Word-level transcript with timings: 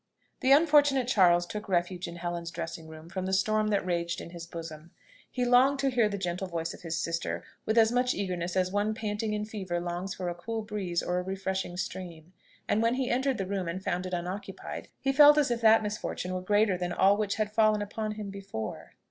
The 0.39 0.51
unfortunate 0.51 1.07
Charles 1.07 1.45
took 1.45 1.69
refuge 1.69 2.07
in 2.07 2.15
Helen's 2.15 2.49
dressing 2.49 2.87
room 2.87 3.07
from 3.07 3.27
the 3.27 3.33
storm 3.33 3.67
that 3.67 3.85
raged 3.85 4.19
in 4.19 4.31
his 4.31 4.47
bosom. 4.47 4.89
He 5.29 5.45
longed 5.45 5.77
to 5.77 5.91
hear 5.91 6.09
the 6.09 6.17
gentle 6.17 6.47
voice 6.47 6.73
of 6.73 6.81
his 6.81 6.97
sister 6.97 7.43
with 7.67 7.77
as 7.77 7.91
much 7.91 8.15
eagerness 8.15 8.55
as 8.55 8.71
one 8.71 8.95
panting 8.95 9.33
in 9.33 9.45
fever 9.45 9.79
longs 9.79 10.15
for 10.15 10.27
a 10.27 10.33
cool 10.33 10.63
breeze 10.63 11.03
or 11.03 11.19
a 11.19 11.23
refreshing 11.23 11.77
stream; 11.77 12.33
and 12.67 12.81
when 12.81 12.95
he 12.95 13.11
entered 13.11 13.37
the 13.37 13.45
room 13.45 13.67
and 13.67 13.83
found 13.83 14.07
it 14.07 14.13
unoccupied, 14.15 14.87
he 14.99 15.13
felt 15.13 15.37
as 15.37 15.51
if 15.51 15.61
that 15.61 15.83
misfortune 15.83 16.33
were 16.33 16.41
greater 16.41 16.79
than 16.79 16.93
all 16.93 17.15
which 17.15 17.35
had 17.35 17.51
fallen 17.53 17.83
upon 17.83 18.13
him 18.13 18.31
before. 18.31 18.93